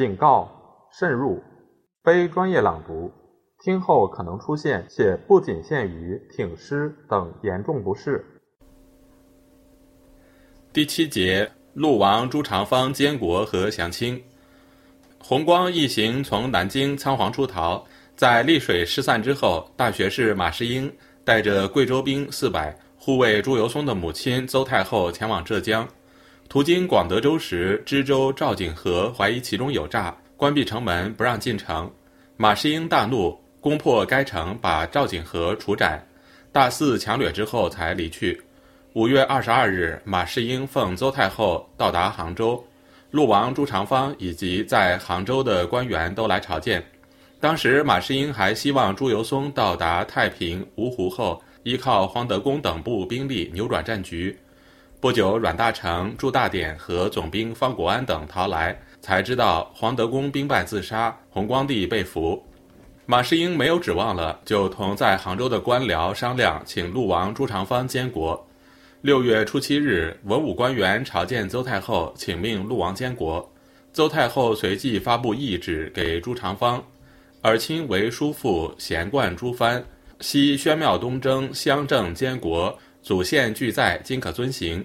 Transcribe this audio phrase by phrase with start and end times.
[0.00, 0.50] 警告：
[0.90, 1.42] 慎入，
[2.02, 3.12] 非专业朗读，
[3.62, 8.24] 听后可能出现且不仅限于挺尸等严重不适。
[10.72, 14.18] 第七节，陆王朱长方监国和降清。
[15.22, 17.84] 弘光一行从南京仓皇出逃，
[18.16, 20.90] 在丽水失散之后，大学士马士英
[21.26, 25.86] 带着贵州兵四百护卫朱由崧的母亲邹太后前往浙江。
[26.50, 31.88] 途经广德州时，知州赵景和怀疑其中有诈，关闭城门不让进城。
[32.36, 36.04] 马士英大怒，攻破该城，把赵景和处斩。
[36.50, 38.42] 大肆强掠之后才离去。
[38.94, 42.60] 五月二十二日，马士英奉邹太后到达杭州。
[43.12, 46.84] 陆王朱长方以及在杭州的官员都来朝见。
[47.38, 54.36] 当时马士英还希望朱由崧到达太平、芜湖后，依靠黄德功等部兵力扭转战局。
[55.00, 62.44] 不久，阮大铖、朱大典和总兵方国安等逃来，才知道黄德功兵败自杀，弘光帝被俘。
[63.06, 68.46] 马士英没有指望了，就同在杭州的官僚商量，请陆王朱长方监国。
[69.00, 73.50] 六月初七日，文武官员朝见邹太后，请命陆王监国。
[73.94, 76.84] 邹太后随即发布懿旨给朱长方：
[77.40, 79.82] 尔亲为叔父，贤冠朱藩，
[80.20, 84.84] 西宣庙东征，乡政监国，祖宪俱在，今可遵行。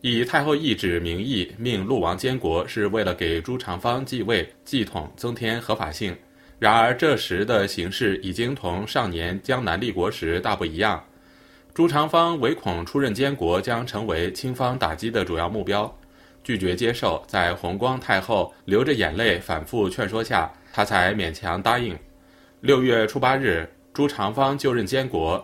[0.00, 6.14] 以太后懿旨名义命陆王监国，是为了给朱长方继位继统增添合法性。
[6.58, 11.02] 然而这时的形势已经同上年江南立国时大不一样。
[11.72, 15.92] 朱长方唯恐出任监国将成为清方打击的主要目标，
[16.42, 17.24] 拒绝接受。
[17.26, 21.98] 在弘光太后流着眼泪反复劝说下，他才勉强答应。
[22.60, 25.42] 六月初八日，朱长方就任监国。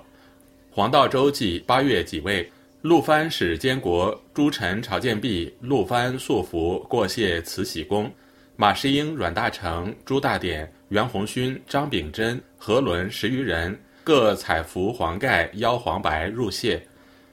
[0.73, 2.49] 黄道周即八月己未，
[2.83, 4.19] 陆蕃使监国。
[4.33, 8.09] 诸臣朝见毕，陆蕃素服过谢慈禧宫。
[8.55, 13.77] 马士英、阮大铖、朱大典、袁洪勋、张秉贞、何伦十余人。
[14.05, 16.81] 各彩服黄盖，腰黄白入谢。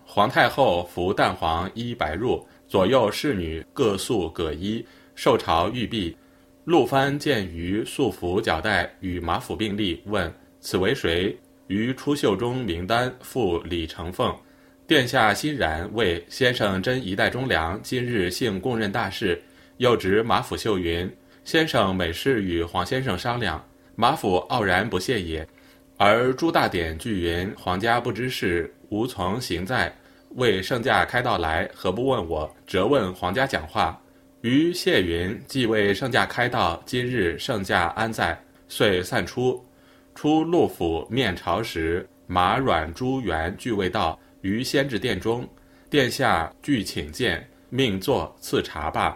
[0.03, 4.83] 皇太后服淡黄衣白入，左右侍女各素葛衣，
[5.13, 6.17] 受朝御毕。
[6.65, 11.37] 陆蕃见于素服脚带与马府并立，问此为谁？
[11.67, 14.35] 于出袖中名单，复李承凤。
[14.85, 19.41] 殿下欣然，谓先生真一代忠良，今日幸供任大事。
[19.77, 21.11] 又值马府秀云，
[21.43, 23.63] 先生每事与黄先生商量，
[23.95, 25.47] 马府傲然不谢也。
[25.97, 29.93] 而朱大典据云：“皇家不知事，无从行在。
[30.35, 32.49] 为圣驾开道来，何不问我？
[32.65, 33.99] 责问皇家讲话。”
[34.41, 38.39] 于谢云：“既为圣驾开道，今日圣驾安在？”
[38.69, 39.66] 遂散出。
[40.17, 44.19] 出陆府面朝时，马阮朱元俱未到。
[44.41, 45.47] 于先至殿中，
[45.91, 49.15] 殿下具请见，命坐赐茶罢。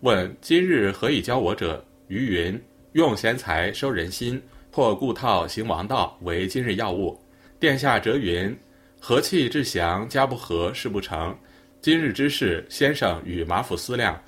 [0.00, 1.84] 问今日何以教我者？
[2.08, 2.60] 于云
[2.94, 7.16] ：“用贤才收人心。”破故套行王道为今日要务，
[7.60, 8.52] 殿下折云：
[8.98, 11.32] 和气致祥，家不和，事不成。
[11.80, 14.20] 今日之事，先生与马府思量。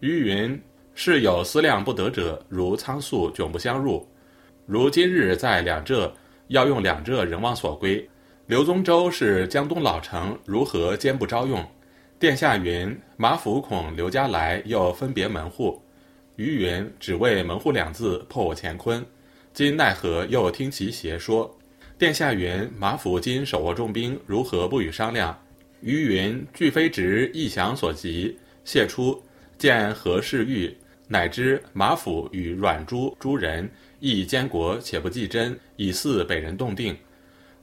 [0.00, 0.58] 于云：
[0.94, 4.08] 事有思量不得者，如仓促，迥不相入。
[4.66, 6.12] 如今日在两浙，
[6.48, 8.04] 要用两浙人望所归。
[8.46, 11.64] 刘宗周是江东老臣，如何兼不招用？
[12.18, 15.80] 殿下云：马府恐刘家来，又分别门户。
[16.34, 19.06] 于云：只为门户两字，破我乾坤。
[19.52, 21.56] 今奈何又听其邪说？
[21.96, 25.38] 殿下云马府今手握重兵，如何不与商量？
[25.80, 28.36] 于云俱非直意想所及。
[28.64, 29.22] 谢出
[29.58, 33.70] 见何事欲，乃知马府与阮朱诸人
[34.00, 36.96] 亦监国，且不计真，以似北人动定。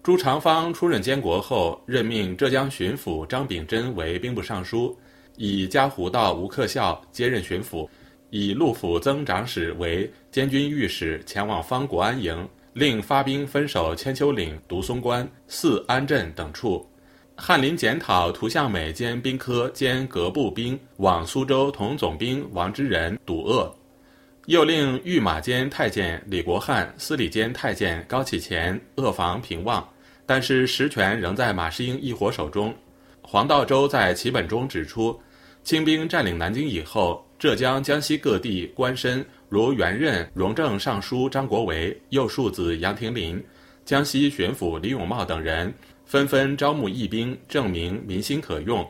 [0.02, 4.98] 朱长方出任监国后，任命浙江巡抚张秉贞为兵部尚书，
[5.38, 7.88] 以嘉湖道吴克孝接任巡抚。
[8.30, 16.86] 以陆府曾长史为监军御史，前往方国安营，令发兵分守千秋岭、独松关、四安镇等处。
[17.36, 23.74] 翰林检讨涂向美兼兵科兼革部兵往苏州，同总兵王之仁堵鄂。
[24.48, 29.88] 又令御马监太监李国汉、司礼监太监高启乾扼防平望，
[30.26, 32.76] 但是实权仍在马士英一伙手中。
[33.22, 35.18] 黄道周在其本中指出，
[35.64, 37.26] 清兵占领南京以后。
[37.40, 43.44] 浙江、江西各地官绅，如原任荣政尚书张国维、右庶子杨廷林、
[43.84, 45.74] 江西巡抚李永茂等人，
[46.06, 48.90] 纷纷招募义兵，证明民心可用。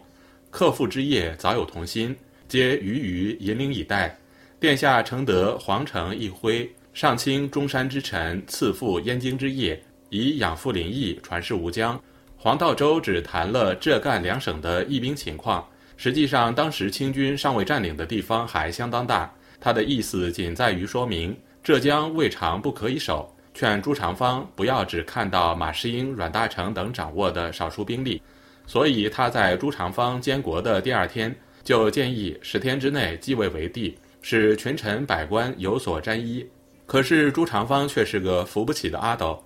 [0.52, 2.16] 克复之业早有同心，
[2.48, 4.16] 皆余于引领以待。
[4.64, 9.78] 殿下承德皇城一挥，上清中山之臣，赐复燕京之业，
[10.08, 12.02] 以养父林毅，传世吴江。
[12.38, 15.68] 黄道周只谈了浙赣两省的义兵情况。
[15.98, 19.30] 实际上，当时清军尚未占领的地方还相当大，
[19.60, 28.22] 他的意思仅在于说明浙江未尝不可以守，劝朱长方不要只看到马士英、阮大铖等掌握的少数兵力。
[28.66, 31.36] 所以他在朱长方监国的第二天，
[31.66, 36.44] 就建议十天之内继位为帝，使群臣百官有所沾衣。
[36.88, 39.42] 可是朱长方却是个扶不起的阿斗。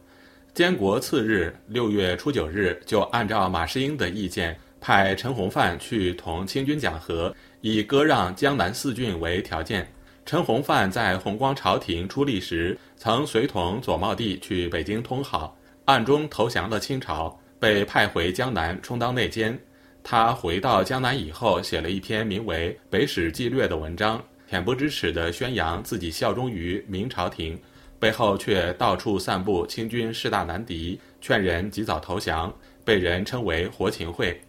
[0.53, 9.87] 监国次日，六月初九日，就按照马士英的意见，派陈洪范去同清军讲和，以割让江南四郡为条件。
[10.25, 19.57] 陈洪范在弘光朝廷出力时，曾随同左茂帝去北京通好，暗中投降了清朝，被派回江南充当内监。
[20.03, 27.59] 他回到江南以后，写了一篇名为《北史纪略》的文章，恬不知耻地宣扬自己效忠于明朝廷。
[27.99, 32.55] 背后却到处散布清军势大难敌，劝人及早投降，
[32.85, 34.39] 被人称为“活秦桧”。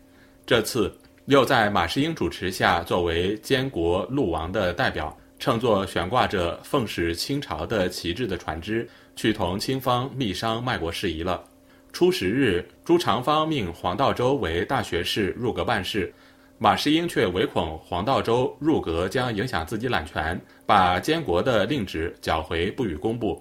[0.44, 8.86] 这次又在马士英主持下，作为监国陆王的代表，乘坐悬挂着奉使清朝的旗帜的船只，
[9.16, 11.42] 去同清方密商卖国事宜了。
[11.90, 16.12] 初十日，朱长方命黄道周为大学士入阁办事。
[16.60, 23.40] 马士英却唯恐黄道周入阁将影响自己揽权，把监国的令旨缴回，不予公布。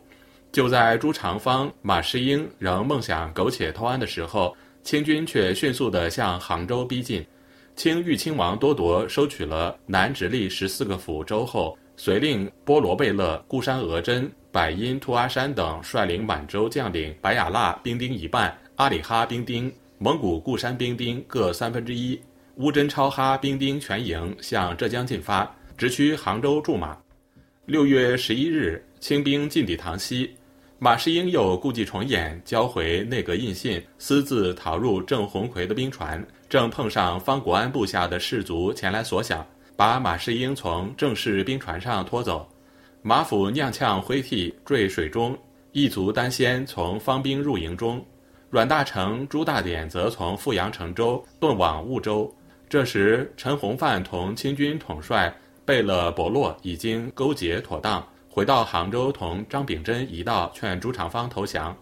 [0.51, 7.25] 就在朱长方、马士英仍梦想苟且偷安的时候，清军却迅速地向杭州逼近。
[7.75, 22.19] 清豫亲王多铎收取了南直隶十四个府州后，遂令波罗贝勒、固山额真、百因图阿山等率领满洲将领白雅腊兵丁一半，阿里哈兵丁、蒙古固山兵丁各三分之一。
[22.57, 26.97] 乌珍超哈兵丁全营向浙江进发，直趋杭州驻马。
[27.65, 30.27] 六月十一日，清兵进抵塘溪，
[30.79, 39.45] 马士英又故伎重演，交回内阁印信，私自逃入郑鸿逵的兵船，正碰上方国安部下的士卒前来索饷，
[39.75, 42.49] 把马士英从郑氏兵船上拖走。
[43.03, 45.37] 马府踉跄挥涕坠水中，
[45.73, 48.03] 一卒单先从方兵入营中，
[48.49, 52.33] 阮大铖、朱大典则从富阳城州遁往婺州。
[52.69, 55.33] 这时，陈洪范同清军统帅
[55.63, 61.73] 贝勒伯洛已经勾结妥当，回到杭州同张秉贞一道劝朱长方投降。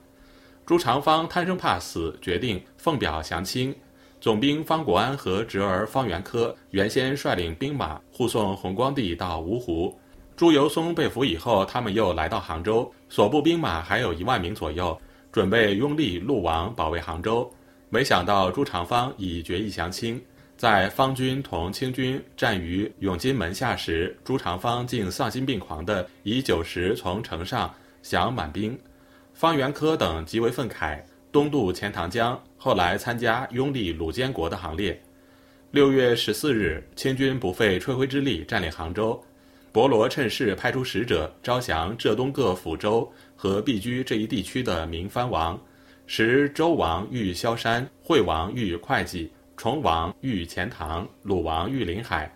[0.64, 3.76] 朱长方贪生怕死，决定奉表降清。
[4.22, 9.98] 总兵方国安和侄儿方元科原先率领兵马护送弘光帝到芜湖。
[10.36, 14.96] 朱由崧被俘以后，他们又来到杭州，所部兵马还有一万名左右，
[15.32, 17.52] 准备拥立陆王保卫杭州。
[17.90, 20.22] 没想到朱长方已决意降清。
[20.58, 28.78] 在方军同清军战于永金门下时，朱长方竟丧心病狂地以酒食从城上降满兵。
[29.34, 34.98] 方元科等极为愤慨，东渡钱塘江，后来参加拥立鲁监国的行列。
[35.72, 39.22] 六月十四日，清军不费吹灰之力占领杭州，
[39.74, 45.62] 伯罗趁势派出使者招降浙东各府州和避居这一地区的明藩王，
[46.08, 49.30] 时周王欲萧山，惠王欲会稽。
[49.58, 52.32] 崇王遇钱塘，鲁王遇临海，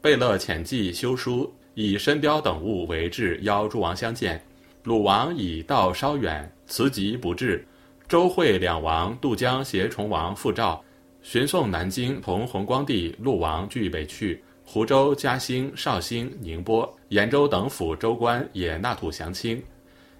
[0.00, 4.40] 贝勒遣骑修书，以申雕等物为质，邀诸王相见。
[4.84, 7.66] 鲁王以道稍远，辞疾不至。
[8.06, 10.82] 周惠两王渡江携崇王复赵，
[11.22, 14.42] 寻送南京同弘光帝、陆王俱北去。
[14.64, 19.62] 湖州、嘉兴、绍兴、宁波、延州等府州官也纳土降清。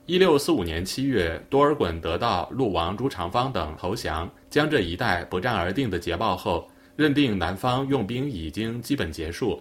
[0.09, 9.61] 一六四五年七月，多尔衮得到陆王朱长方等投降江浙一带不战而定的捷报后，认定南方用兵已经基本结束，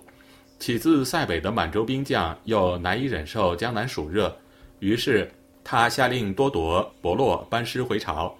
[0.58, 4.34] 起自塞北的满洲兵将又难以忍受江南暑热，
[4.80, 5.30] 于是
[5.66, 8.34] 他下令多铎、伯洛班师回朝。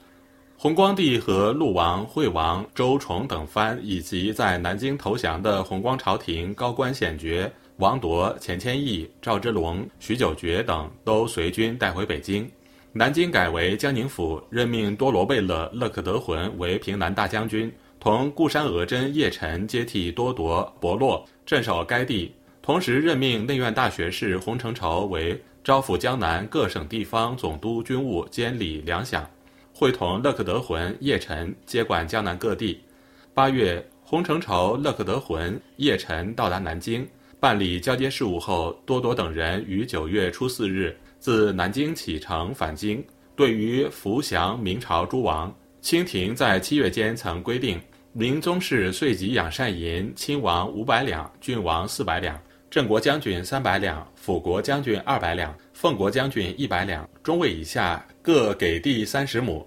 [0.58, 7.52] 弘光帝和陆王、惠王周崇等藩，以及在南京投降的弘光朝廷高官显爵。
[7.78, 12.50] 王铎、钱谦益、赵之龙、徐九觉等都随军带回北京，
[12.92, 29.24] 南京改为江宁府，任命多罗贝勒勒克德浑为平南大将军，同固山额真、叶臣接替多铎、伯洛镇守该地，同时任命内院大学士洪承畴为招抚江南各省地方总督军务监理粮饷，
[29.72, 32.82] 会同勒克德浑、叶臣接管江南各地。
[33.36, 37.08] 八月，洪承畴、勒克德浑、叶臣到达南京。
[37.40, 43.04] 办理交接事务后，多铎等人于九月初四日自南京启程返京。
[43.36, 47.80] 对于扶降明朝诸王，清廷在七月间曾规定：
[48.12, 52.40] 明宗室岁给养善银，亲王五百两，郡王四百两，
[52.72, 59.64] 镇国将军三百两，辅国将军二百两，奉国将军一百两，中尉以下各给地三十亩。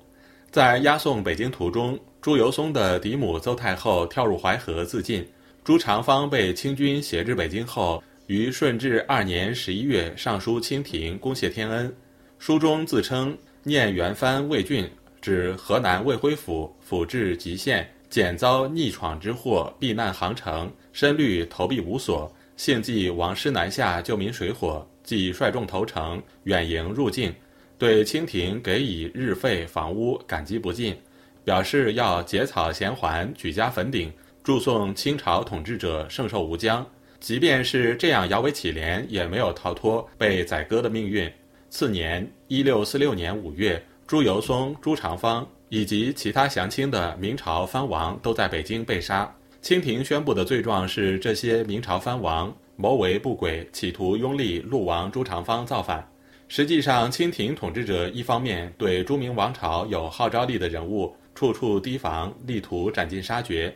[0.50, 5.24] 在押送北京途中，朱由崧的嫡母邹太后跳入淮河自尽。
[5.62, 11.94] 朱长方被清军挟至北京后，于顺治二年十一月上书清廷，恭谢天恩。
[12.38, 14.88] 书中自称念元藩魏郡，
[15.20, 27.34] 指河南魏辉府，府治吉县，简遭逆闯之祸，避难杭城，身虑投避无所，幸继王师南下救民水火，即率众投诚，远迎入境，
[27.76, 30.96] 对清廷给以日费房屋感激不尽，
[31.44, 34.10] 表示要结草衔环，举家坟顶，
[34.42, 36.86] 祝颂清朝统治者圣寿无疆。
[37.20, 41.30] 即便是这样摇尾乞怜，也没有逃脱被宰割的命运。
[41.68, 49.30] 次年，一六四六年五月，朱由崧、朱长方以及其他降清的明朝藩王都在北京被杀。
[49.60, 56.10] 清廷宣布的罪状是这些明朝藩王谋为不轨，企图拥立陆王朱长方造反。
[56.48, 63.70] 实际上，清廷统治者一方面对朱明王朝有号召力的人物处处提防，力图斩尽杀绝；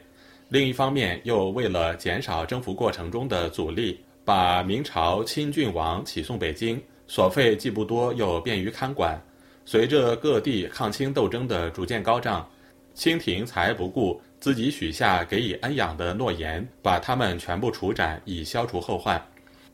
[0.54, 6.80] 另一方面又为了减少征服过程中的阻力，把明朝亲郡王起送北京。
[7.08, 9.20] 所费既不多，又便于看管。
[9.64, 12.48] 随着各地抗清斗争的逐渐高涨，
[12.94, 19.20] 清廷才不顾自己许下给以恩养的诺言，把他们全部处斩，以消除后患。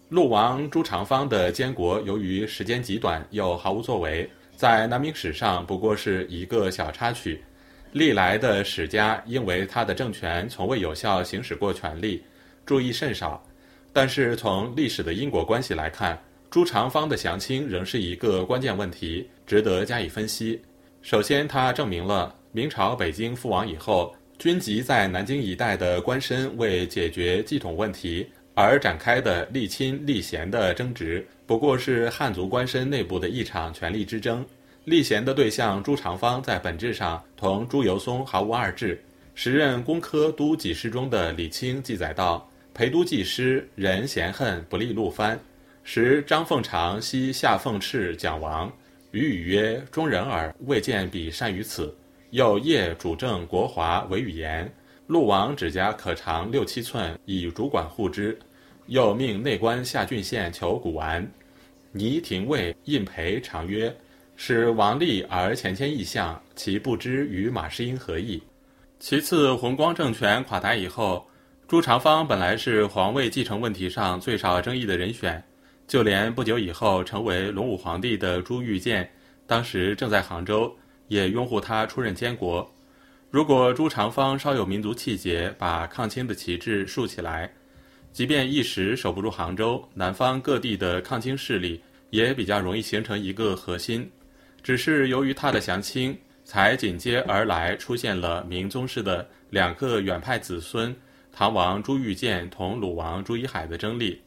[0.08, 7.44] 陆王朱长方的监国，由于时间极短，又毫无作为，在南明史上不过是一个小插曲。
[7.92, 12.22] 历来的史家因为他的政权从未有效行使过权力，
[12.64, 13.42] 注意甚少。
[13.92, 16.16] 但是从历史的因果关系来看，
[16.48, 20.60] 朱长方的降清仍是一个关键问题，值得加以分析。
[21.02, 34.46] 首先，它证明了明朝北京覆亡以后，军籍在南京一带的官绅为解决继统问题而展开的立亲立贤的争执，不过是汉族官绅内部的一场权力之争。
[34.84, 39.00] 立贤的对象朱长方在本质上同朱由崧毫无二致。
[39.34, 45.38] 时任工科都给事中的李清记载道：“陪都记师人嫌恨，不利陆藩。”
[45.84, 48.70] 时张凤长西下奉敕讲王，
[49.12, 51.94] 语语曰：“中人耳，未见彼善于此。”
[52.30, 54.70] 又夜主政国华为语言，
[55.06, 58.38] 陆王指甲可长六七寸，以主管护之。
[58.86, 61.28] 又命内官下郡县求古玩，
[61.92, 63.94] 倪廷尉印裴长曰
[64.42, 68.42] ：“使王立而前迁异相，其不知与马士英何异？”
[68.98, 71.28] 其次，弘光政权垮台以后，
[71.68, 75.44] 朱长方本来是皇位继承问题上最少争议的人选。
[75.86, 79.06] 就连不久以后成为隆武皇帝的朱玉建，
[79.46, 80.74] 当时正在杭州，
[81.08, 82.66] 也拥护他出任监国。
[83.28, 87.52] 如果朱长方稍有民族气节，把抗清的旗帜竖起来，
[88.10, 91.78] 即便一时守不住杭州，南方各地的抗清势力
[92.08, 94.10] 也比较容易形成一个核心。
[94.62, 100.94] 只是由于他的降清，才紧接而来出现了明宗室的两个远派子孙，
[101.32, 104.20] 唐王朱玉建同鲁王朱一海的争利。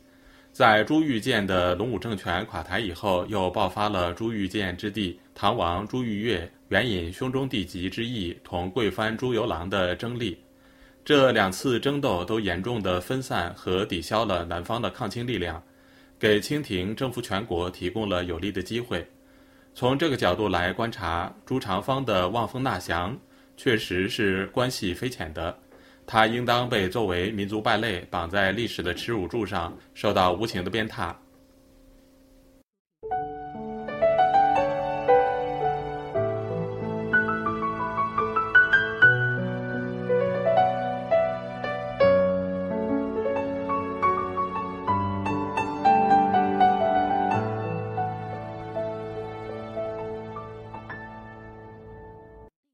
[0.52, 10.38] 在朱玉建的龙武政权垮台以后，又爆发了朱玉建之弟唐王朱玉岳援引胸中弟籍之意同贵藩朱由榔的争利。
[11.04, 15.62] 这两次争斗都严重的分散和抵消了南方的抗清力量，
[16.20, 19.06] 给清廷征服全国提供了有利的机会。
[19.76, 23.18] 从这个角度来观察，朱长方的望风纳祥，
[23.58, 25.58] 确实是关系匪浅的。
[26.06, 31.14] 他应当被作为民族败类绑在历史的耻辱柱上，受到无情的鞭挞。